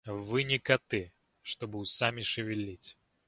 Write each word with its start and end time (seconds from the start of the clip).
Вы 0.07 0.43
не 0.45 0.57
коты, 0.57 1.13
чтобы 1.43 1.77
усами 1.77 2.23
шевелить. 2.23 2.97